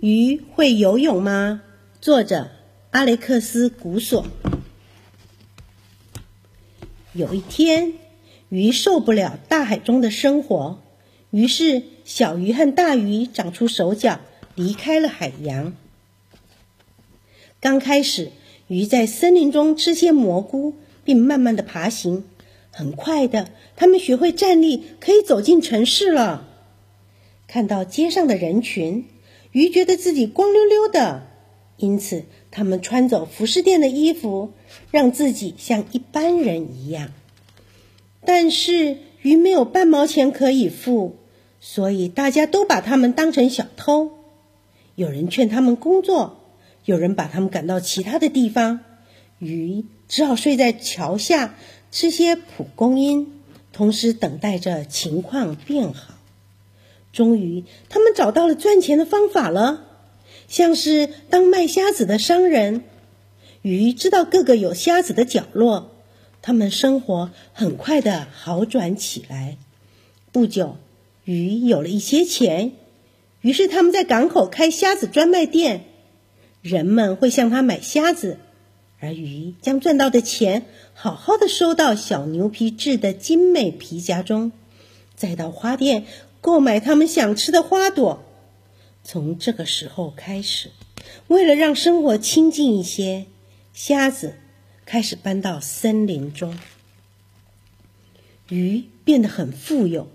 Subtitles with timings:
[0.00, 1.60] 鱼会游泳吗？
[2.00, 2.50] 作者
[2.90, 4.26] 阿雷克斯·古索。
[7.12, 7.92] 有一天，
[8.48, 10.80] 鱼受不了大海中的生活，
[11.28, 14.20] 于是小鱼和大鱼长出手脚，
[14.54, 15.74] 离开了海洋。
[17.60, 18.30] 刚开始，
[18.68, 22.24] 鱼在森林中吃些蘑菇，并慢慢的爬行。
[22.70, 26.48] 很快的，它们学会站立，可以走进城市了。
[27.46, 29.04] 看到街上的人群。
[29.52, 31.26] 鱼觉得自己光溜溜的，
[31.76, 34.52] 因此他们穿走服饰店的衣服，
[34.90, 37.10] 让自己像一般人一样。
[38.24, 41.16] 但是鱼没有半毛钱可以付，
[41.58, 44.12] 所以大家都把他们当成小偷。
[44.94, 46.38] 有人劝他们工作，
[46.84, 48.80] 有人把他们赶到其他的地方。
[49.38, 51.56] 鱼只好睡在桥下，
[51.90, 53.40] 吃些蒲公英，
[53.72, 56.14] 同时等待着情况变好。
[57.12, 59.84] 终于，他们找到了赚钱的方法了，
[60.48, 62.84] 像是当卖虾子的商人。
[63.62, 65.90] 鱼知道各个有虾子的角落，
[66.40, 69.58] 他们生活很快的好转起来。
[70.32, 70.76] 不久，
[71.24, 72.72] 鱼有了一些钱，
[73.40, 75.84] 于是他们在港口开虾子专卖店，
[76.62, 78.38] 人们会向他买虾子，
[79.00, 80.64] 而鱼将赚到的钱
[80.94, 84.52] 好好的收到小牛皮制的精美皮夹中，
[85.16, 86.04] 再到花店。
[86.40, 88.24] 购买他们想吃的花朵。
[89.02, 90.70] 从这个时候开始，
[91.26, 93.26] 为了让生活清静一些，
[93.72, 94.34] 瞎子
[94.84, 96.58] 开始搬到森林中。
[98.48, 100.08] 鱼变得很富有，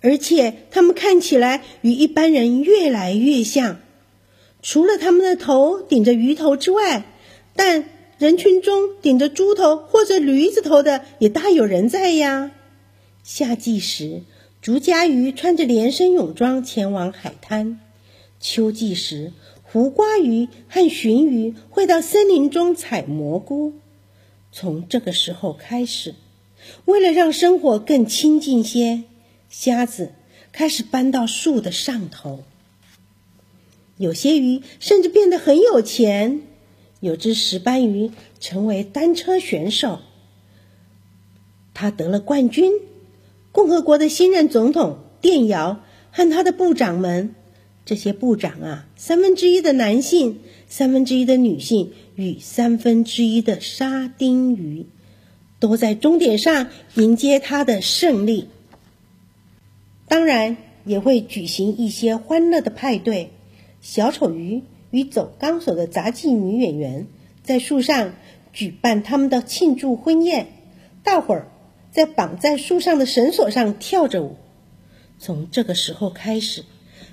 [0.00, 3.80] 而且它们看起来与一般人越来越像。
[4.62, 7.04] 除了他们的头顶着鱼头之外，
[7.54, 12.50] 但人群中顶着猪头或者驴子头的也大有人在呀。
[13.22, 14.22] 夏季时。
[14.66, 17.78] 竹荚鱼穿着连身泳装前往海滩。
[18.40, 23.74] 秋季时，胡瓜鱼和鲟鱼会到森林中采蘑菇。
[24.50, 26.16] 从这个时候开始，
[26.84, 29.04] 为了让生活更清静些，
[29.48, 30.14] 虾子
[30.50, 32.42] 开始搬到树的上头。
[33.98, 36.40] 有些鱼甚至变得很有钱。
[36.98, 38.10] 有只石斑鱼
[38.40, 40.00] 成为单车选手，
[41.72, 42.72] 他得了冠军。
[43.56, 45.80] 共和国的新任总统电摇
[46.10, 47.34] 和他的部长们，
[47.86, 54.84] 这些部长啊，三分之一的男性，三分之一的女性与三分之一的沙丁鱼，
[55.58, 58.50] 都在终点上迎接他的胜利。
[60.06, 63.30] 当然，也会举行一些欢乐的派对。
[63.80, 67.06] 小丑鱼与走钢索的杂技女演员
[67.42, 68.12] 在树上
[68.52, 70.48] 举办他们的庆祝婚宴，
[71.02, 71.48] 大伙儿。
[71.96, 74.36] 在绑在树上的绳索上跳着舞。
[75.18, 76.62] 从这个时候开始，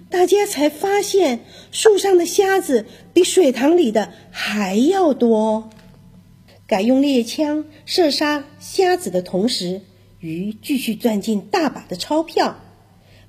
[0.10, 5.70] 大家才发现树上的虾子比水塘里的还要多。
[6.68, 9.80] 改用猎枪射杀虾子的同时，
[10.20, 12.60] 鱼继续赚进大把的钞票。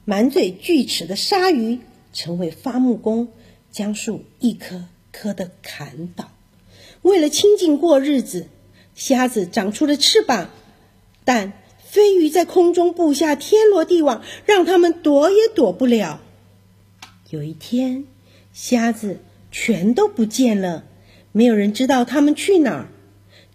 [0.04, 1.78] 满嘴锯齿的鲨鱼
[2.12, 3.28] 成为伐木工，
[3.70, 6.32] 将树一棵棵的砍倒。
[7.02, 8.48] 为了清静过日子，
[8.96, 10.50] 虾子长出了翅膀。
[11.24, 16.20] 但飞鱼在空中布下天罗地网，让他们躲也躲不了。
[17.30, 18.04] 有一天，
[18.52, 19.20] 虾子
[19.50, 20.84] 全都不见了，
[21.32, 22.88] 没有人知道它们去哪儿。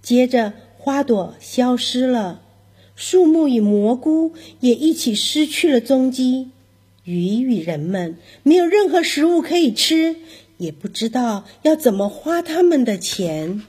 [0.02, 2.42] 接着，花朵消失了，
[2.96, 6.52] 树木与蘑菇也一起失去了踪迹。
[7.04, 10.16] 鱼与人们没有任何食物可以吃，
[10.58, 13.64] 也不知道要怎么花他们的钱。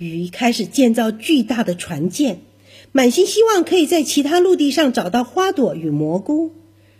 [0.00, 2.40] 鱼开始建造巨大的船舰，
[2.90, 6.52] 满心希望可以在其他陆地上找到花朵与蘑菇。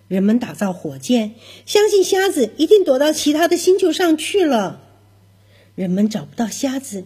[0.06, 1.32] 人们打造火箭，
[1.64, 4.82] 相信瞎子一定躲到其他的星球上去了。
[5.74, 7.04] 人们找不到瞎子，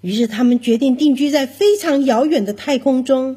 [0.00, 3.36] 于是他们决定定居在非常遥远的太空中。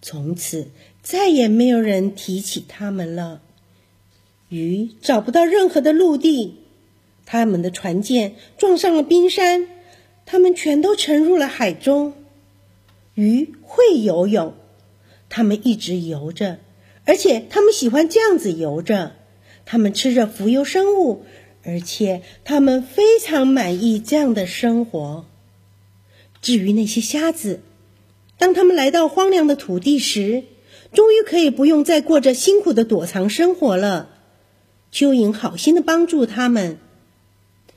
[0.00, 0.68] 从此
[1.02, 3.40] 再也没有人提起他们了。
[4.48, 6.54] 鱼找不到任何的陆地，
[7.24, 9.66] 他们的船舰撞上了冰山。
[10.26, 12.12] 他们全都沉入了海中。
[13.14, 14.52] 鱼会游泳，
[15.30, 16.58] 它们一直游着，
[17.06, 19.12] 而且它们喜欢这样子游着。
[19.64, 21.24] 它们吃着浮游生物，
[21.64, 25.24] 而且它们非常满意这样的生活。
[26.42, 27.60] 至于那些虾子，
[28.38, 30.44] 当他们来到荒凉的土地时，
[30.92, 34.10] 终于可以不用再过着辛苦的躲藏生活了。
[34.92, 36.78] 蚯蚓好心的帮助他们，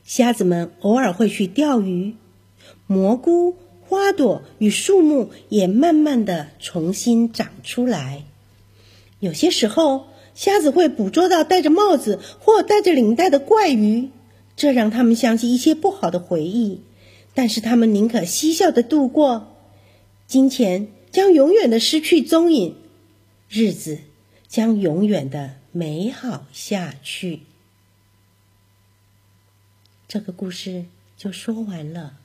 [0.03, 2.15] 虾子们偶尔会去钓鱼。
[2.89, 3.55] 蘑菇、
[3.87, 8.23] 花朵与树木也慢慢的重新长出来。
[9.19, 14.09] 有些时候，瞎子会捕捉到戴着帽子或戴着领带的怪鱼，
[14.55, 16.81] 这让他们想起一些不好的回忆。
[17.35, 19.55] 但是他们宁可嬉笑的度过，
[20.25, 22.75] 金钱将永远的失去踪影，
[23.49, 23.99] 日子
[24.47, 27.41] 将永远的美好下去。
[30.07, 32.15] 这个故事就说完了。